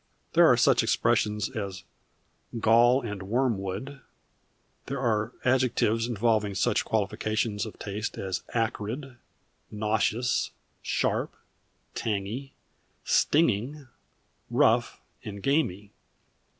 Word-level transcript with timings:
There 0.33 0.47
are 0.47 0.57
such 0.57 0.81
expressions 0.81 1.47
as 1.47 1.83
"gall 2.59 3.03
and 3.03 3.21
wormwood"; 3.21 4.01
there 4.87 4.99
are 4.99 5.31
adjectives 5.45 6.07
involving 6.07 6.55
such 6.55 6.83
qualifications 6.83 7.67
of 7.67 7.77
taste 7.77 8.17
as 8.17 8.41
"acrid," 8.51 9.17
"nauseous," 9.69 10.49
"sharp," 10.81 11.35
"tangy," 11.93 12.55
"stinging," 13.03 13.89
"rough," 14.49 14.99
and 15.23 15.43
"gamy." 15.43 15.91